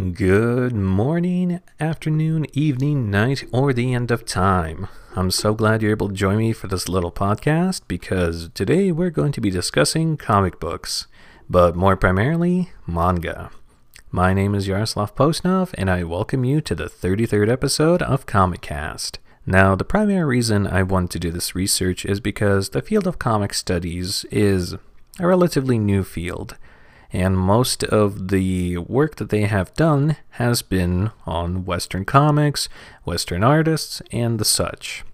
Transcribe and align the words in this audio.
Good 0.00 0.72
morning, 0.72 1.60
afternoon, 1.78 2.46
evening, 2.54 3.10
night, 3.10 3.44
or 3.52 3.74
the 3.74 3.92
end 3.92 4.10
of 4.10 4.24
time. 4.24 4.88
I'm 5.14 5.30
so 5.30 5.52
glad 5.52 5.82
you're 5.82 5.90
able 5.90 6.08
to 6.08 6.14
join 6.14 6.38
me 6.38 6.54
for 6.54 6.66
this 6.66 6.88
little 6.88 7.12
podcast 7.12 7.82
because 7.88 8.48
today 8.54 8.90
we're 8.90 9.10
going 9.10 9.32
to 9.32 9.40
be 9.42 9.50
discussing 9.50 10.16
comic 10.16 10.58
books, 10.58 11.08
but 11.48 11.76
more 11.76 11.94
primarily, 11.94 12.70
manga. 12.86 13.50
My 14.10 14.32
name 14.32 14.54
is 14.54 14.66
Yaroslav 14.66 15.14
Postnov, 15.14 15.74
and 15.76 15.90
I 15.90 16.04
welcome 16.04 16.42
you 16.42 16.62
to 16.62 16.74
the 16.74 16.86
33rd 16.86 17.50
episode 17.50 18.00
of 18.00 18.24
Comic 18.24 18.62
Cast. 18.62 19.18
Now, 19.44 19.74
the 19.74 19.84
primary 19.84 20.24
reason 20.24 20.66
I 20.66 20.84
want 20.84 21.10
to 21.10 21.18
do 21.18 21.30
this 21.30 21.54
research 21.54 22.06
is 22.06 22.18
because 22.18 22.70
the 22.70 22.80
field 22.80 23.06
of 23.06 23.18
comic 23.18 23.52
studies 23.52 24.24
is 24.30 24.72
a 25.20 25.26
relatively 25.26 25.78
new 25.78 26.02
field 26.02 26.56
and 27.12 27.36
most 27.36 27.84
of 27.84 28.28
the 28.28 28.78
work 28.78 29.16
that 29.16 29.28
they 29.28 29.42
have 29.42 29.74
done 29.74 30.16
has 30.30 30.62
been 30.62 31.10
on 31.26 31.64
Western 31.64 32.04
comics, 32.04 32.68
Western 33.04 33.44
artists, 33.44 34.00
and 34.10 34.38
the 34.38 34.44
such. 34.44 35.04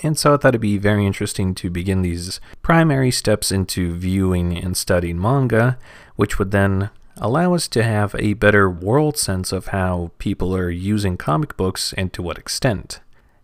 And 0.00 0.18
so 0.18 0.34
I 0.34 0.36
thought 0.36 0.50
it'd 0.50 0.60
be 0.60 0.78
very 0.78 1.06
interesting 1.06 1.54
to 1.56 1.70
begin 1.70 2.02
these 2.02 2.40
primary 2.62 3.10
steps 3.10 3.50
into 3.50 3.94
viewing 3.94 4.56
and 4.56 4.76
studying 4.76 5.20
manga, 5.20 5.78
which 6.16 6.38
would 6.38 6.50
then 6.50 6.90
allow 7.16 7.54
us 7.54 7.68
to 7.68 7.82
have 7.82 8.14
a 8.18 8.34
better 8.34 8.68
world 8.68 9.16
sense 9.16 9.52
of 9.52 9.68
how 9.68 10.10
people 10.18 10.54
are 10.54 10.70
using 10.70 11.16
comic 11.16 11.56
books 11.56 11.92
and 11.96 12.12
to 12.12 12.22
what 12.22 12.38
extent. 12.38 13.00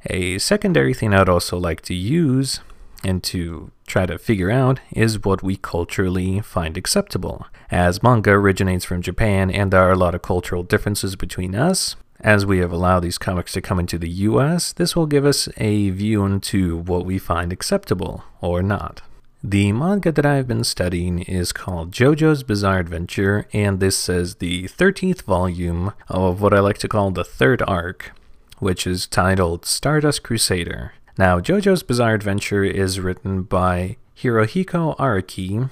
A 0.06 0.38
secondary 0.38 0.94
thing 0.94 1.14
I'd 1.14 1.28
also 1.28 1.58
like 1.58 1.82
to 1.82 1.94
use 1.94 2.60
and 3.02 3.22
to 3.24 3.70
try 3.86 4.06
to 4.06 4.18
figure 4.18 4.50
out 4.50 4.80
is 4.92 5.24
what 5.24 5.42
we 5.42 5.56
culturally 5.56 6.40
find 6.40 6.76
acceptable. 6.76 7.46
As 7.70 8.02
manga 8.02 8.30
originates 8.32 8.84
from 8.84 9.02
Japan 9.02 9.50
and 9.50 9.70
there 9.70 9.82
are 9.82 9.92
a 9.92 9.96
lot 9.96 10.14
of 10.14 10.22
cultural 10.22 10.62
differences 10.62 11.16
between 11.16 11.54
us, 11.54 11.96
as 12.20 12.44
we 12.44 12.58
have 12.58 12.72
allowed 12.72 13.00
these 13.00 13.18
comics 13.18 13.52
to 13.52 13.62
come 13.62 13.78
into 13.78 13.98
the 13.98 14.10
US, 14.10 14.72
this 14.72 14.94
will 14.94 15.06
give 15.06 15.24
us 15.24 15.48
a 15.56 15.90
view 15.90 16.24
into 16.24 16.76
what 16.76 17.06
we 17.06 17.18
find 17.18 17.52
acceptable 17.52 18.24
or 18.40 18.62
not. 18.62 19.02
The 19.42 19.72
manga 19.72 20.12
that 20.12 20.26
I've 20.26 20.46
been 20.46 20.64
studying 20.64 21.20
is 21.20 21.50
called 21.50 21.92
JoJo's 21.92 22.42
Bizarre 22.42 22.78
Adventure, 22.78 23.48
and 23.54 23.80
this 23.80 24.06
is 24.06 24.34
the 24.34 24.64
13th 24.64 25.22
volume 25.22 25.94
of 26.08 26.42
what 26.42 26.52
I 26.52 26.60
like 26.60 26.76
to 26.78 26.88
call 26.88 27.10
the 27.10 27.24
third 27.24 27.62
arc, 27.66 28.12
which 28.58 28.86
is 28.86 29.06
titled 29.06 29.64
Stardust 29.64 30.22
Crusader. 30.22 30.92
Now, 31.20 31.38
JoJo's 31.38 31.82
Bizarre 31.82 32.14
Adventure 32.14 32.64
is 32.64 32.98
written 32.98 33.42
by 33.42 33.98
Hirohiko 34.16 34.96
Araki, 34.96 35.68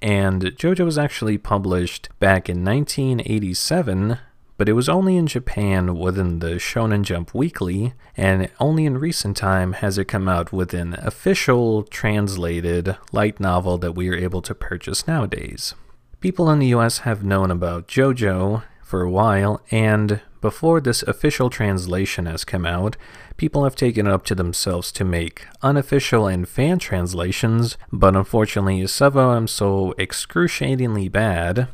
and 0.00 0.40
JoJo 0.40 0.86
was 0.86 0.96
actually 0.96 1.36
published 1.36 2.08
back 2.18 2.48
in 2.48 2.64
1987, 2.64 4.16
but 4.56 4.70
it 4.70 4.72
was 4.72 4.88
only 4.88 5.18
in 5.18 5.26
Japan 5.26 5.98
within 5.98 6.38
the 6.38 6.52
Shonen 6.54 7.02
Jump 7.02 7.34
Weekly, 7.34 7.92
and 8.16 8.48
only 8.58 8.86
in 8.86 8.96
recent 8.96 9.36
time 9.36 9.74
has 9.74 9.98
it 9.98 10.06
come 10.06 10.30
out 10.30 10.50
with 10.50 10.72
an 10.72 10.94
official 10.94 11.82
translated 11.82 12.96
light 13.12 13.38
novel 13.38 13.76
that 13.76 13.92
we 13.92 14.08
are 14.08 14.16
able 14.16 14.40
to 14.40 14.54
purchase 14.54 15.06
nowadays. 15.06 15.74
People 16.20 16.48
in 16.48 16.58
the 16.58 16.68
US 16.68 17.00
have 17.00 17.22
known 17.22 17.50
about 17.50 17.86
JoJo 17.86 18.62
for 18.86 19.02
a 19.02 19.10
while, 19.10 19.60
and 19.72 20.20
before 20.40 20.80
this 20.80 21.02
official 21.02 21.50
translation 21.50 22.26
has 22.26 22.44
come 22.44 22.64
out, 22.64 22.96
people 23.36 23.64
have 23.64 23.74
taken 23.74 24.06
it 24.06 24.12
up 24.12 24.24
to 24.24 24.34
themselves 24.34 24.92
to 24.92 25.04
make 25.04 25.44
unofficial 25.60 26.28
and 26.28 26.48
fan 26.48 26.78
translations, 26.78 27.76
but 27.92 28.14
unfortunately, 28.14 28.86
some 28.86 29.16
of 29.16 29.34
them 29.34 29.48
so 29.48 29.92
excruciatingly 29.98 31.08
bad 31.08 31.66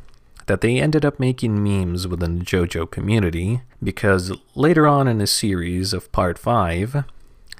that 0.47 0.61
they 0.61 0.79
ended 0.79 1.05
up 1.05 1.19
making 1.19 1.63
memes 1.63 2.07
within 2.07 2.39
the 2.39 2.45
JoJo 2.45 2.89
community, 2.89 3.61
because 3.81 4.31
later 4.55 4.87
on 4.87 5.07
in 5.07 5.19
the 5.19 5.27
series 5.27 5.93
of 5.93 6.11
Part 6.11 6.39
5, 6.39 7.03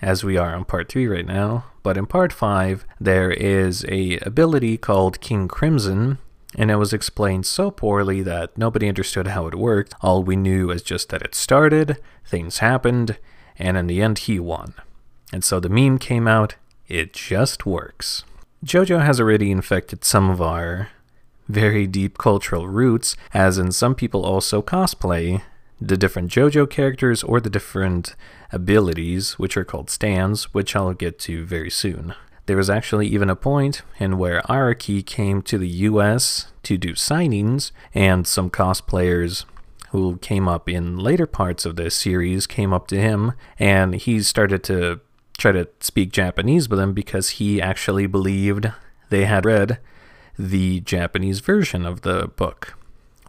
as 0.01 0.23
we 0.23 0.35
are 0.35 0.55
on 0.55 0.65
Part 0.65 0.89
3 0.89 1.05
right 1.07 1.27
now, 1.27 1.65
but 1.83 1.95
in 1.95 2.07
Part 2.07 2.33
5, 2.33 2.85
there 2.99 3.29
is 3.29 3.85
a 3.87 4.17
ability 4.23 4.77
called 4.77 5.21
King 5.21 5.47
Crimson, 5.47 6.17
and 6.55 6.71
it 6.71 6.75
was 6.75 6.93
explained 6.93 7.45
so 7.45 7.71
poorly 7.71 8.21
that 8.21 8.57
nobody 8.57 8.87
understood 8.87 9.27
how 9.27 9.47
it 9.47 9.55
worked. 9.55 9.93
All 10.01 10.23
we 10.23 10.35
knew 10.35 10.67
was 10.67 10.81
just 10.81 11.09
that 11.09 11.21
it 11.21 11.35
started, 11.35 11.97
things 12.25 12.59
happened, 12.59 13.17
and 13.57 13.77
in 13.77 13.87
the 13.87 14.01
end, 14.01 14.19
he 14.19 14.39
won. 14.39 14.73
And 15.31 15.43
so 15.43 15.59
the 15.59 15.69
meme 15.69 15.97
came 15.97 16.27
out 16.27 16.55
it 16.87 17.13
just 17.13 17.65
works. 17.65 18.23
JoJo 18.65 19.03
has 19.03 19.19
already 19.19 19.51
infected 19.51 20.03
some 20.03 20.29
of 20.29 20.41
our 20.41 20.89
very 21.47 21.87
deep 21.87 22.17
cultural 22.17 22.67
roots, 22.67 23.15
as 23.33 23.57
in 23.57 23.71
some 23.71 23.95
people 23.95 24.25
also 24.25 24.61
cosplay 24.61 25.41
the 25.81 25.97
different 25.97 26.31
JoJo 26.31 26.69
characters 26.69 27.23
or 27.23 27.41
the 27.41 27.49
different 27.49 28.15
abilities, 28.51 29.39
which 29.39 29.57
are 29.57 29.65
called 29.65 29.89
stands, 29.89 30.53
which 30.53 30.75
I'll 30.75 30.93
get 30.93 31.19
to 31.19 31.45
very 31.45 31.69
soon. 31.69 32.15
There 32.45 32.57
was 32.57 32.69
actually 32.69 33.07
even 33.07 33.29
a 33.29 33.35
point 33.35 33.83
in 33.99 34.17
where 34.17 34.41
Araki 34.49 35.05
came 35.05 35.41
to 35.43 35.57
the 35.57 35.67
US 35.67 36.47
to 36.63 36.77
do 36.77 36.93
signings, 36.93 37.71
and 37.93 38.27
some 38.27 38.49
cosplayers 38.49 39.45
who 39.91 40.17
came 40.17 40.47
up 40.47 40.67
in 40.67 40.97
later 40.97 41.27
parts 41.27 41.65
of 41.65 41.75
the 41.75 41.89
series 41.89 42.47
came 42.47 42.73
up 42.73 42.87
to 42.87 42.99
him, 42.99 43.33
and 43.59 43.95
he 43.95 44.21
started 44.21 44.63
to 44.63 44.99
try 45.37 45.51
to 45.51 45.67
speak 45.79 46.11
Japanese 46.11 46.67
with 46.67 46.79
them 46.79 46.93
because 46.93 47.31
he 47.31 47.61
actually 47.61 48.07
believed 48.07 48.71
they 49.09 49.25
had 49.25 49.45
read 49.45 49.79
the 50.37 50.79
Japanese 50.81 51.39
version 51.39 51.85
of 51.85 52.01
the 52.01 52.27
book, 52.35 52.75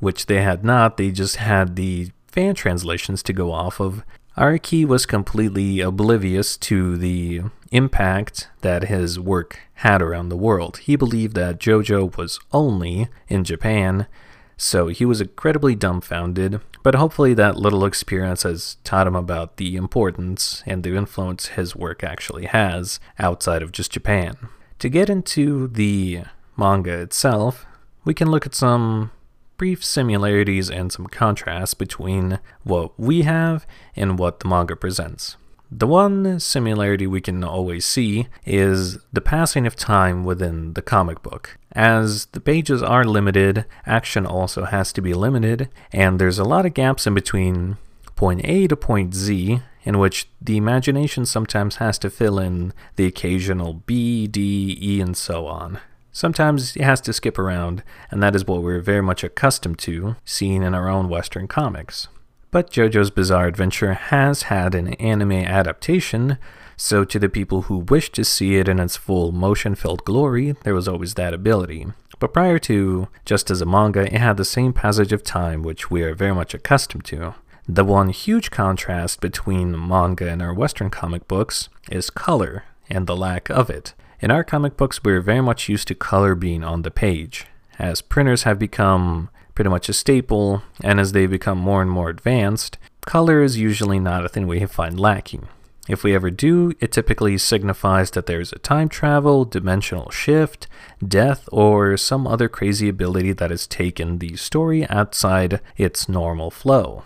which 0.00 0.26
they 0.26 0.42
had 0.42 0.64
not. 0.64 0.96
They 0.96 1.10
just 1.10 1.36
had 1.36 1.76
the 1.76 2.10
fan 2.26 2.54
translations 2.54 3.22
to 3.24 3.32
go 3.32 3.52
off 3.52 3.80
of. 3.80 4.02
Araki 4.36 4.84
was 4.84 5.06
completely 5.06 5.80
oblivious 5.80 6.56
to 6.56 6.96
the 6.96 7.42
impact 7.70 8.48
that 8.62 8.84
his 8.84 9.18
work 9.18 9.60
had 9.74 10.02
around 10.02 10.28
the 10.28 10.36
world. 10.36 10.78
He 10.78 10.96
believed 10.96 11.36
that 11.36 11.60
JoJo 11.60 12.16
was 12.16 12.40
only 12.52 13.08
in 13.28 13.44
Japan, 13.44 14.08
so 14.56 14.88
he 14.88 15.04
was 15.04 15.20
incredibly 15.20 15.76
dumbfounded, 15.76 16.60
but 16.82 16.96
hopefully 16.96 17.32
that 17.34 17.56
little 17.56 17.84
experience 17.84 18.42
has 18.42 18.76
taught 18.82 19.06
him 19.06 19.14
about 19.14 19.56
the 19.56 19.76
importance 19.76 20.64
and 20.66 20.82
the 20.82 20.96
influence 20.96 21.48
his 21.48 21.76
work 21.76 22.02
actually 22.02 22.46
has 22.46 22.98
outside 23.20 23.62
of 23.62 23.70
just 23.70 23.92
Japan. 23.92 24.36
To 24.80 24.88
get 24.88 25.08
into 25.08 25.68
the 25.68 26.24
manga 26.56 27.00
itself, 27.00 27.66
we 28.04 28.14
can 28.14 28.32
look 28.32 28.46
at 28.46 28.54
some 28.54 29.12
brief 29.56 29.84
similarities 29.84 30.70
and 30.70 30.92
some 30.92 31.06
contrasts 31.06 31.74
between 31.74 32.38
what 32.62 32.98
we 32.98 33.22
have 33.22 33.66
and 33.96 34.18
what 34.18 34.40
the 34.40 34.48
manga 34.48 34.76
presents. 34.76 35.36
The 35.70 35.86
one 35.86 36.38
similarity 36.38 37.06
we 37.06 37.20
can 37.20 37.42
always 37.42 37.84
see 37.84 38.28
is 38.44 38.98
the 39.12 39.20
passing 39.20 39.66
of 39.66 39.74
time 39.74 40.24
within 40.24 40.74
the 40.74 40.82
comic 40.82 41.22
book. 41.22 41.58
As 41.72 42.26
the 42.26 42.40
pages 42.40 42.82
are 42.82 43.04
limited, 43.04 43.64
action 43.84 44.24
also 44.24 44.66
has 44.66 44.92
to 44.92 45.00
be 45.00 45.14
limited, 45.14 45.68
and 45.92 46.20
there's 46.20 46.38
a 46.38 46.44
lot 46.44 46.66
of 46.66 46.74
gaps 46.74 47.06
in 47.06 47.14
between 47.14 47.78
point 48.14 48.42
A 48.44 48.68
to 48.68 48.76
point 48.76 49.14
Z, 49.14 49.62
in 49.82 49.98
which 49.98 50.28
the 50.40 50.56
imagination 50.56 51.26
sometimes 51.26 51.76
has 51.76 51.98
to 51.98 52.10
fill 52.10 52.38
in 52.38 52.72
the 52.94 53.06
occasional 53.06 53.74
B, 53.74 54.28
D, 54.28 54.78
E, 54.80 55.00
and 55.00 55.16
so 55.16 55.46
on. 55.46 55.80
Sometimes 56.14 56.76
it 56.76 56.84
has 56.84 57.00
to 57.02 57.12
skip 57.12 57.40
around, 57.40 57.82
and 58.08 58.22
that 58.22 58.36
is 58.36 58.46
what 58.46 58.62
we're 58.62 58.78
very 58.78 59.02
much 59.02 59.24
accustomed 59.24 59.80
to 59.80 60.14
seeing 60.24 60.62
in 60.62 60.72
our 60.72 60.88
own 60.88 61.08
Western 61.08 61.48
comics. 61.48 62.06
But 62.52 62.70
JoJo's 62.70 63.10
Bizarre 63.10 63.48
Adventure 63.48 63.94
has 63.94 64.42
had 64.42 64.76
an 64.76 64.94
anime 64.94 65.32
adaptation, 65.32 66.38
so 66.76 67.04
to 67.04 67.18
the 67.18 67.28
people 67.28 67.62
who 67.62 67.78
wish 67.78 68.12
to 68.12 68.24
see 68.24 68.58
it 68.58 68.68
in 68.68 68.78
its 68.78 68.96
full 68.96 69.32
motion 69.32 69.74
filled 69.74 70.04
glory, 70.04 70.54
there 70.62 70.72
was 70.72 70.86
always 70.86 71.14
that 71.14 71.34
ability. 71.34 71.88
But 72.20 72.32
prior 72.32 72.60
to, 72.60 73.08
just 73.24 73.50
as 73.50 73.60
a 73.60 73.66
manga, 73.66 74.02
it 74.02 74.20
had 74.20 74.36
the 74.36 74.44
same 74.44 74.72
passage 74.72 75.12
of 75.12 75.24
time 75.24 75.64
which 75.64 75.90
we 75.90 76.04
are 76.04 76.14
very 76.14 76.32
much 76.32 76.54
accustomed 76.54 77.04
to. 77.06 77.34
The 77.68 77.84
one 77.84 78.10
huge 78.10 78.52
contrast 78.52 79.20
between 79.20 79.88
manga 79.88 80.30
and 80.30 80.40
our 80.40 80.54
Western 80.54 80.90
comic 80.90 81.26
books 81.26 81.68
is 81.90 82.08
color 82.08 82.62
and 82.88 83.08
the 83.08 83.16
lack 83.16 83.50
of 83.50 83.68
it. 83.68 83.94
In 84.24 84.30
our 84.30 84.42
comic 84.42 84.78
books, 84.78 85.04
we're 85.04 85.20
very 85.20 85.42
much 85.42 85.68
used 85.68 85.86
to 85.88 85.94
color 85.94 86.34
being 86.34 86.64
on 86.64 86.80
the 86.80 86.90
page. 86.90 87.44
As 87.78 88.00
printers 88.00 88.44
have 88.44 88.58
become 88.58 89.28
pretty 89.54 89.68
much 89.68 89.90
a 89.90 89.92
staple, 89.92 90.62
and 90.82 90.98
as 90.98 91.12
they 91.12 91.26
become 91.26 91.58
more 91.58 91.82
and 91.82 91.90
more 91.90 92.08
advanced, 92.08 92.78
color 93.04 93.42
is 93.42 93.58
usually 93.58 94.00
not 94.00 94.24
a 94.24 94.30
thing 94.30 94.46
we 94.46 94.64
find 94.64 94.98
lacking. 94.98 95.48
If 95.90 96.02
we 96.02 96.14
ever 96.14 96.30
do, 96.30 96.72
it 96.80 96.90
typically 96.90 97.36
signifies 97.36 98.12
that 98.12 98.24
there's 98.24 98.50
a 98.50 98.58
time 98.58 98.88
travel, 98.88 99.44
dimensional 99.44 100.08
shift, 100.08 100.68
death, 101.06 101.46
or 101.52 101.98
some 101.98 102.26
other 102.26 102.48
crazy 102.48 102.88
ability 102.88 103.32
that 103.32 103.50
has 103.50 103.66
taken 103.66 104.20
the 104.20 104.36
story 104.36 104.88
outside 104.88 105.60
its 105.76 106.08
normal 106.08 106.50
flow. 106.50 107.02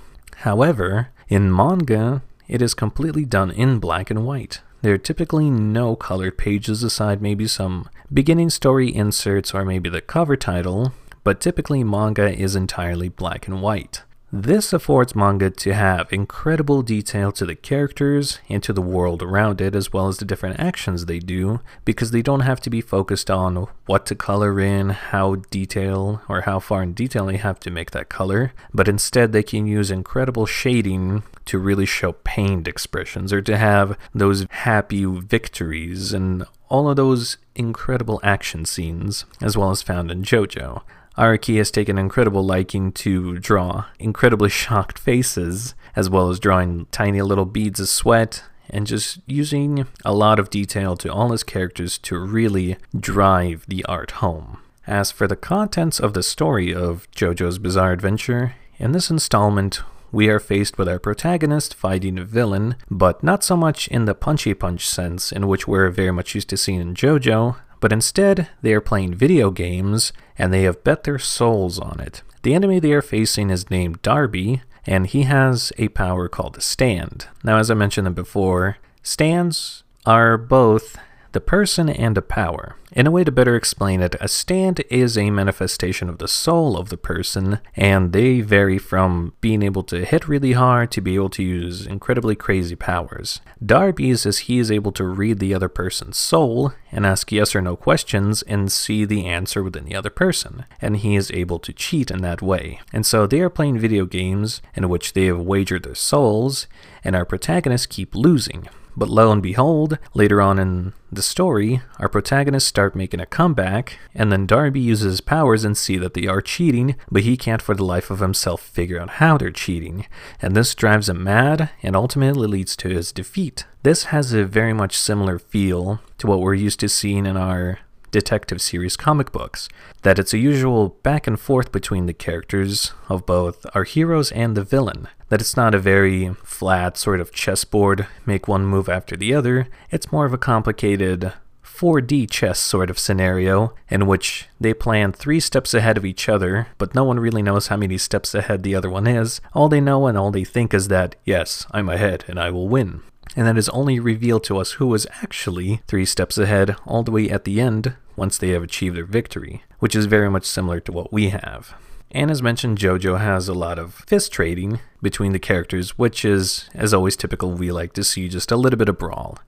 However, 0.47 1.09
in 1.29 1.53
manga, 1.53 2.23
it 2.47 2.62
is 2.62 2.75
completely 2.75 3.25
done 3.25 3.50
in 3.50 3.81
black 3.81 4.09
and 4.09 4.25
white. 4.25 4.61
There 4.81 4.95
are 4.95 4.99
typically 4.99 5.51
no 5.51 5.97
colored 5.97 6.39
pages 6.39 6.83
aside 6.83 7.21
maybe 7.21 7.49
some 7.49 7.89
beginning 8.13 8.51
story 8.51 8.95
inserts 8.95 9.53
or 9.53 9.65
maybe 9.65 9.91
the 9.91 10.01
cover 10.01 10.37
title, 10.37 10.93
but 11.25 11.41
typically 11.41 11.83
manga 11.83 12.31
is 12.33 12.55
entirely 12.55 13.09
black 13.09 13.49
and 13.49 13.61
white. 13.61 14.03
This 14.31 14.75
affords 14.75 15.17
manga 15.17 15.49
to 15.49 15.73
have 15.73 16.13
incredible 16.13 16.83
detail 16.83 17.33
to 17.33 17.47
the 17.47 17.55
characters 17.55 18.41
and 18.51 18.63
to 18.63 18.75
the 18.75 18.83
world 18.83 19.23
around 19.23 19.63
it, 19.63 19.75
as 19.75 19.91
well 19.91 20.07
as 20.07 20.19
the 20.19 20.27
different 20.27 20.61
actions 20.61 21.07
they 21.07 21.19
do, 21.19 21.61
because 21.87 22.11
they 22.11 22.21
don't 22.21 22.41
have 22.41 22.61
to 22.61 22.69
be 22.69 22.83
focused 22.83 23.31
on 23.31 23.69
what 23.87 24.05
to 24.05 24.15
color 24.15 24.61
in, 24.61 24.91
how 24.91 25.37
detail, 25.51 26.21
or 26.29 26.43
how 26.43 26.59
far 26.59 26.83
in 26.83 26.93
detail 26.93 27.25
they 27.25 27.39
have 27.39 27.59
to 27.61 27.71
make 27.71 27.93
that 27.93 28.11
color, 28.11 28.53
but 28.75 28.87
instead 28.87 29.33
they 29.33 29.43
can 29.43 29.67
use 29.67 29.91
incredible 29.91 30.45
shading 30.45 31.23
to 31.47 31.59
really 31.59 31.87
show 31.87 32.13
pained 32.13 32.69
expressions 32.69 33.33
or 33.33 33.41
to 33.41 33.57
have 33.57 33.97
those 34.15 34.47
happy 34.51 35.07
victories 35.07 36.13
and 36.13 36.45
all 36.69 36.91
of 36.91 36.97
those 36.97 37.39
incredible 37.55 38.21
action 38.23 38.67
scenes, 38.67 39.25
as 39.41 39.57
well 39.57 39.71
as 39.71 39.81
found 39.81 40.11
in 40.11 40.23
JoJo. 40.23 40.83
Araki 41.19 41.56
has 41.59 41.73
taken 41.73 41.99
incredible 41.99 42.44
liking 42.44 42.93
to 42.93 43.38
draw 43.38 43.87
incredibly 43.99 44.49
shocked 44.62 44.99
faces, 44.99 45.75
as 45.97 46.09
well 46.09 46.31
as 46.31 46.38
drawing 46.38 46.87
tiny 46.93 47.20
little 47.20 47.44
beads 47.44 47.81
of 47.81 47.88
sweat, 47.88 48.44
and 48.70 48.87
just 48.87 49.19
using 49.26 49.87
a 50.05 50.15
lot 50.15 50.38
of 50.38 50.50
detail 50.50 50.97
to 50.97 51.12
all 51.12 51.31
his 51.31 51.43
characters 51.43 51.99
to 51.99 52.19
really 52.19 52.76
drive 52.99 53.65
the 53.67 53.85
art 53.87 54.12
home. 54.12 54.59
As 54.87 55.11
for 55.11 55.26
the 55.26 55.37
contents 55.37 55.99
of 55.99 56.15
the 56.15 56.23
story 56.23 56.73
of 56.73 57.11
JoJo's 57.11 57.59
Bizarre 57.59 57.93
Adventure, 57.93 58.55
in 58.79 58.93
this 58.93 59.11
installment, 59.11 59.82
we 60.12 60.29
are 60.29 60.41
faced 60.41 60.79
with 60.79 60.88
our 60.88 60.99
protagonist 60.99 61.75
fighting 61.75 62.19
a 62.19 62.25
villain, 62.25 62.76
but 62.91 63.23
not 63.23 63.44
so 63.44 63.56
much 63.56 63.88
in 63.88 64.05
the 64.05 64.15
punchy 64.15 64.55
punch 64.55 64.88
sense 64.88 65.32
in 65.32 65.47
which 65.47 65.67
we're 65.67 65.91
very 65.91 66.12
much 66.12 66.35
used 66.35 66.49
to 66.50 66.56
seeing 66.56 66.81
in 66.81 66.94
JoJo, 66.94 67.56
but 67.81 67.93
instead 67.93 68.49
they 68.63 68.73
are 68.73 68.81
playing 68.81 69.15
video 69.15 69.51
games 69.51 70.13
and 70.37 70.53
they 70.53 70.63
have 70.63 70.85
bet 70.85 71.05
their 71.05 71.19
souls 71.19 71.79
on 71.79 72.01
it. 72.01 72.23
The 72.43 72.55
enemy 72.55 72.79
they 72.79 72.93
are 72.93 73.03
facing 73.03 73.51
is 73.51 73.71
named 73.71 74.03
Darby, 74.03 74.63
and 74.87 75.07
he 75.07 75.23
has 75.25 75.73
a 75.77 75.89
power 75.89 76.29
called 76.29 76.57
a 76.57 76.61
stand. 76.61 77.27
Now, 77.43 77.59
as 77.59 77.71
I 77.71 77.75
mentioned 77.75 78.15
before, 78.15 78.79
stands 79.03 79.83
are 80.07 80.39
both 80.39 80.97
the 81.33 81.41
person 81.41 81.89
and 81.89 82.17
a 82.17 82.23
power. 82.23 82.77
In 82.93 83.07
a 83.07 83.11
way 83.11 83.23
to 83.23 83.31
better 83.31 83.55
explain 83.55 84.01
it, 84.01 84.17
a 84.19 84.29
stand 84.29 84.83
is 84.89 85.19
a 85.19 85.31
manifestation 85.31 86.09
of 86.09 86.19
the 86.19 86.27
soul 86.27 86.77
of 86.77 86.89
the 86.89 86.97
person, 86.97 87.61
and 87.77 88.13
they 88.13 88.41
vary 88.41 88.79
from 88.79 89.35
being 89.43 89.63
able 89.63 89.83
to 89.85 90.07
hit 90.07 90.27
really 90.27 90.53
hard 90.53 90.91
to 90.93 91.03
be 91.03 91.15
able 91.15 91.29
to 91.31 91.43
use 91.43 91.87
incredibly 91.87 92.35
crazy 92.35 92.75
powers. 92.75 93.41
Darby's 93.65 94.25
is 94.25 94.39
he 94.39 94.59
is 94.59 94.71
able 94.71 94.93
to 94.93 95.05
read 95.05 95.39
the 95.39 95.53
other 95.53 95.69
person's 95.69 96.17
soul 96.17 96.73
and 96.91 97.05
ask 97.05 97.31
yes 97.31 97.55
or 97.55 97.61
no 97.61 97.77
questions 97.77 98.41
and 98.43 98.73
see 98.73 99.05
the 99.05 99.27
answer 99.27 99.63
within 99.63 99.85
the 99.85 99.95
other 99.95 100.11
person, 100.11 100.65
and 100.81 100.97
he 100.97 101.15
is 101.15 101.31
able 101.33 101.59
to 101.59 101.75
cheat 101.75 102.11
in 102.11 102.23
that 102.23 102.41
way. 102.41 102.81
And 102.91 103.05
so 103.05 103.27
they 103.27 103.41
are 103.41 103.51
playing 103.51 103.79
video 103.79 104.07
games 104.07 104.63
in 104.75 104.89
which 104.89 105.13
they 105.13 105.27
have 105.27 105.41
wagered 105.41 105.83
their 105.83 105.95
souls, 105.95 106.67
and 107.05 107.15
our 107.15 107.27
protagonists 107.27 107.87
keep 107.87 108.15
losing. 108.15 108.69
But 108.99 109.09
lo 109.09 109.31
and 109.31 109.41
behold, 109.41 109.97
later 110.12 110.43
on 110.43 110.59
in 110.59 110.93
the 111.12 111.23
story, 111.23 111.83
our 112.00 112.09
protagonists 112.09 112.69
start 112.69 112.97
making 112.97 113.21
a 113.21 113.27
comeback, 113.27 113.97
and 114.12 114.33
then 114.33 114.45
Darby 114.45 114.81
uses 114.81 115.12
his 115.12 115.21
powers 115.21 115.62
and 115.62 115.77
see 115.77 115.97
that 115.99 116.15
they 116.15 116.27
are 116.27 116.41
cheating, 116.41 116.97
but 117.09 117.23
he 117.23 117.37
can't 117.37 117.62
for 117.62 117.77
the 117.77 117.85
life 117.85 118.11
of 118.11 118.19
himself 118.19 118.61
figure 118.61 119.00
out 119.00 119.11
how 119.11 119.39
they're 119.39 119.53
cheating, 119.53 120.05
and 120.43 120.56
this 120.56 120.75
drives 120.75 121.09
him 121.09 121.23
mad 121.23 121.71
and 121.81 121.95
ultimately 121.95 122.49
leads 122.49 122.75
to 122.75 122.89
his 122.89 123.12
defeat. 123.12 123.67
This 123.85 124.05
has 124.06 124.33
a 124.33 124.45
very 124.45 124.73
much 124.73 124.99
similar 124.99 125.39
feel 125.39 126.01
to 126.19 126.27
what 126.27 126.41
we're 126.41 126.55
used 126.55 126.81
to 126.81 126.89
seeing 126.89 127.25
in 127.25 127.37
our 127.37 127.79
detective 128.10 128.60
series 128.60 128.96
comic 128.96 129.32
books, 129.32 129.69
that 130.02 130.19
it's 130.19 130.34
a 130.34 130.38
usual 130.38 130.90
back 131.02 131.26
and 131.26 131.38
forth 131.38 131.72
between 131.72 132.06
the 132.06 132.12
characters 132.12 132.93
of 133.08 133.26
both 133.26 133.66
our 133.75 133.84
heroes 133.84 134.32
and 134.32 134.56
the 134.56 134.64
villain, 134.64 135.08
that 135.28 135.40
it's 135.40 135.56
not 135.56 135.75
a 135.75 135.78
very 135.78 136.34
flat 136.44 136.96
sort 136.96 137.20
of 137.20 137.32
chessboard, 137.32 138.06
make 138.26 138.49
one 138.49 138.66
move 138.66 138.88
after 138.88 139.16
the 139.16 139.34
other, 139.34 139.69
it's 139.90 140.12
more 140.12 140.26
of 140.26 140.32
a 140.32 140.38
complicated 140.38 141.32
4D 141.78 142.28
chess 142.28 142.58
sort 142.58 142.90
of 142.90 142.99
scenario 142.99 143.72
in 143.88 144.08
which 144.08 144.49
they 144.60 144.75
plan 144.75 145.12
three 145.12 145.38
steps 145.38 145.75
ahead 145.75 145.96
of 145.96 146.05
each 146.05 146.28
other, 146.28 146.66
but 146.76 146.93
no 146.93 147.05
one 147.05 147.20
really 147.20 147.43
knows 147.43 147.69
how 147.69 147.76
many 147.76 147.96
steps 147.96 148.34
ahead 148.34 148.64
the 148.64 148.75
other 148.75 148.90
one 148.90 149.06
is. 149.06 149.40
All 149.55 149.69
they 149.69 149.81
know 149.81 150.08
and 150.08 150.19
all 150.19 150.32
they 150.32 150.43
think 150.43 150.75
is 150.75 150.88
that, 150.88 151.14
yes, 151.25 151.66
I'm 151.70 151.88
ahead 151.88 152.25
and 152.26 152.40
I 152.40 152.50
will 152.50 152.69
win 152.69 153.02
and 153.37 153.47
that 153.47 153.59
is 153.59 153.69
only 153.71 154.01
revealed 154.01 154.45
to 154.45 154.59
us 154.59 154.73
who 154.73 154.87
was 154.87 155.07
actually 155.23 155.81
three 155.87 156.05
steps 156.05 156.39
ahead 156.39 156.77
all 156.87 157.03
the 157.03 157.11
way 157.11 157.29
at 157.31 157.45
the 157.45 157.61
end 157.61 157.95
once 158.17 158.39
they 158.39 158.51
have 158.51 158.63
achieved 158.63 158.97
their 158.97 159.05
victory, 159.05 159.63
which 159.79 159.95
is 159.95 160.07
very 160.07 160.31
much 160.31 160.45
similar 160.45 160.81
to 160.81 160.93
what 160.93 161.13
we 161.13 161.31
have. 161.31 161.75
And 162.11 162.31
as 162.31 162.43
mentioned, 162.43 162.79
JoJo 162.79 163.21
has 163.21 163.49
a 163.49 163.55
lot 163.55 163.79
of 163.79 163.95
fist 164.07 164.33
trading 164.33 164.81
between 165.03 165.33
the 165.33 165.39
characters, 165.39 165.99
which 165.99 166.25
is, 166.25 166.69
as 166.75 166.95
always 166.95 167.17
typical, 167.17 167.53
we 167.53 167.71
like 167.71 167.93
to 167.95 168.05
see 168.05 168.29
just 168.29 168.51
a 168.51 168.57
little 168.57 168.79
bit 168.79 168.89
of 168.89 168.99
brawl. 168.99 169.39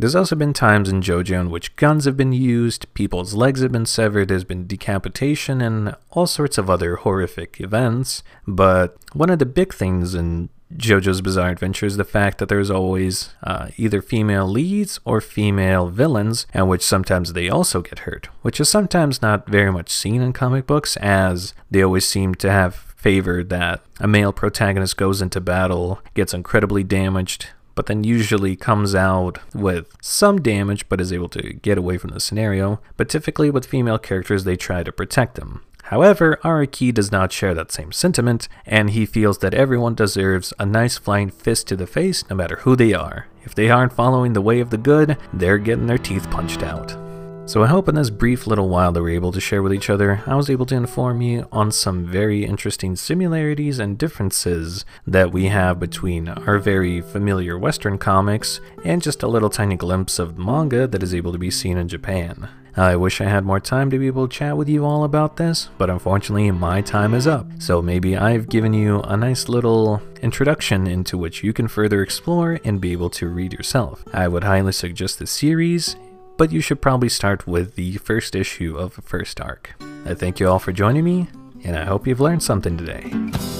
There's 0.00 0.14
also 0.14 0.36
been 0.36 0.52
times 0.52 0.88
in 0.88 1.00
JoJo 1.00 1.40
in 1.40 1.50
which 1.50 1.74
guns 1.74 2.04
have 2.04 2.16
been 2.16 2.32
used, 2.32 2.92
people's 2.94 3.34
legs 3.34 3.62
have 3.62 3.72
been 3.72 3.86
severed, 3.86 4.28
there's 4.28 4.44
been 4.44 4.66
decapitation, 4.66 5.60
and 5.60 5.96
all 6.10 6.26
sorts 6.26 6.56
of 6.56 6.70
other 6.70 6.96
horrific 6.96 7.60
events. 7.60 8.22
But 8.46 8.96
one 9.12 9.30
of 9.30 9.40
the 9.40 9.46
big 9.46 9.74
things 9.74 10.14
in 10.14 10.50
JoJo's 10.76 11.22
Bizarre 11.22 11.50
Adventure 11.50 11.86
is 11.86 11.96
the 11.96 12.04
fact 12.04 12.38
that 12.38 12.48
there's 12.48 12.70
always 12.70 13.34
uh, 13.42 13.68
either 13.76 14.02
female 14.02 14.46
leads 14.46 15.00
or 15.04 15.20
female 15.20 15.88
villains, 15.88 16.46
and 16.52 16.68
which 16.68 16.82
sometimes 16.82 17.32
they 17.32 17.48
also 17.48 17.80
get 17.80 18.00
hurt, 18.00 18.28
which 18.42 18.60
is 18.60 18.68
sometimes 18.68 19.22
not 19.22 19.48
very 19.48 19.72
much 19.72 19.88
seen 19.88 20.20
in 20.20 20.32
comic 20.32 20.66
books, 20.66 20.96
as 20.98 21.54
they 21.70 21.82
always 21.82 22.06
seem 22.06 22.34
to 22.36 22.50
have 22.50 22.74
favored 22.74 23.48
that 23.48 23.80
a 24.00 24.08
male 24.08 24.32
protagonist 24.32 24.96
goes 24.96 25.22
into 25.22 25.40
battle, 25.40 26.00
gets 26.14 26.34
incredibly 26.34 26.84
damaged, 26.84 27.46
but 27.74 27.86
then 27.86 28.02
usually 28.02 28.56
comes 28.56 28.94
out 28.94 29.38
with 29.54 29.86
some 30.02 30.42
damage 30.42 30.88
but 30.88 31.00
is 31.00 31.12
able 31.12 31.28
to 31.28 31.52
get 31.54 31.78
away 31.78 31.96
from 31.96 32.10
the 32.10 32.18
scenario. 32.18 32.80
But 32.96 33.08
typically 33.08 33.50
with 33.50 33.66
female 33.66 33.98
characters, 33.98 34.42
they 34.42 34.56
try 34.56 34.82
to 34.82 34.90
protect 34.90 35.36
them. 35.36 35.62
However, 35.88 36.38
Araki 36.44 36.92
does 36.92 37.10
not 37.10 37.32
share 37.32 37.54
that 37.54 37.72
same 37.72 37.92
sentiment, 37.92 38.46
and 38.66 38.90
he 38.90 39.06
feels 39.06 39.38
that 39.38 39.54
everyone 39.54 39.94
deserves 39.94 40.52
a 40.58 40.66
nice 40.66 40.98
flying 40.98 41.30
fist 41.30 41.66
to 41.68 41.76
the 41.76 41.86
face 41.86 42.28
no 42.28 42.36
matter 42.36 42.56
who 42.56 42.76
they 42.76 42.92
are. 42.92 43.26
If 43.42 43.54
they 43.54 43.70
aren't 43.70 43.94
following 43.94 44.34
the 44.34 44.42
way 44.42 44.60
of 44.60 44.68
the 44.68 44.76
good, 44.76 45.16
they're 45.32 45.56
getting 45.56 45.86
their 45.86 45.96
teeth 45.96 46.30
punched 46.30 46.62
out. 46.62 47.07
So 47.48 47.62
I 47.62 47.66
hope 47.68 47.88
in 47.88 47.94
this 47.94 48.10
brief 48.10 48.46
little 48.46 48.68
while 48.68 48.92
that 48.92 49.02
we're 49.02 49.14
able 49.14 49.32
to 49.32 49.40
share 49.40 49.62
with 49.62 49.72
each 49.72 49.88
other, 49.88 50.22
I 50.26 50.34
was 50.34 50.50
able 50.50 50.66
to 50.66 50.74
inform 50.74 51.22
you 51.22 51.48
on 51.50 51.72
some 51.72 52.04
very 52.04 52.44
interesting 52.44 52.94
similarities 52.94 53.78
and 53.78 53.96
differences 53.96 54.84
that 55.06 55.32
we 55.32 55.46
have 55.46 55.80
between 55.80 56.28
our 56.28 56.58
very 56.58 57.00
familiar 57.00 57.58
Western 57.58 57.96
comics 57.96 58.60
and 58.84 59.00
just 59.00 59.22
a 59.22 59.28
little 59.28 59.48
tiny 59.48 59.76
glimpse 59.76 60.18
of 60.18 60.36
manga 60.36 60.86
that 60.88 61.02
is 61.02 61.14
able 61.14 61.32
to 61.32 61.38
be 61.38 61.50
seen 61.50 61.78
in 61.78 61.88
Japan. 61.88 62.50
I 62.76 62.96
wish 62.96 63.18
I 63.22 63.24
had 63.24 63.46
more 63.46 63.60
time 63.60 63.88
to 63.92 63.98
be 63.98 64.08
able 64.08 64.28
to 64.28 64.36
chat 64.36 64.58
with 64.58 64.68
you 64.68 64.84
all 64.84 65.04
about 65.04 65.38
this, 65.38 65.70
but 65.78 65.88
unfortunately 65.88 66.50
my 66.50 66.82
time 66.82 67.14
is 67.14 67.26
up. 67.26 67.46
So 67.60 67.80
maybe 67.80 68.14
I've 68.14 68.50
given 68.50 68.74
you 68.74 69.00
a 69.00 69.16
nice 69.16 69.48
little 69.48 70.02
introduction 70.20 70.86
into 70.86 71.16
which 71.16 71.42
you 71.42 71.54
can 71.54 71.66
further 71.66 72.02
explore 72.02 72.60
and 72.62 72.78
be 72.78 72.92
able 72.92 73.08
to 73.10 73.26
read 73.28 73.54
yourself. 73.54 74.04
I 74.12 74.28
would 74.28 74.44
highly 74.44 74.72
suggest 74.72 75.18
this 75.18 75.30
series, 75.30 75.96
but 76.38 76.52
you 76.52 76.62
should 76.62 76.80
probably 76.80 77.10
start 77.10 77.46
with 77.46 77.74
the 77.74 77.98
first 77.98 78.34
issue 78.34 78.78
of 78.78 78.94
the 78.94 79.02
first 79.02 79.40
arc. 79.40 79.74
I 80.06 80.14
thank 80.14 80.40
you 80.40 80.48
all 80.48 80.58
for 80.58 80.72
joining 80.72 81.04
me, 81.04 81.28
and 81.64 81.76
I 81.76 81.84
hope 81.84 82.06
you've 82.06 82.20
learned 82.20 82.42
something 82.42 82.78
today. 82.78 83.57